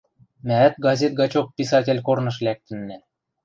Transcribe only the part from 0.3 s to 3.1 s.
Мӓӓт газет гачок писатель корныш лӓктӹннӓ.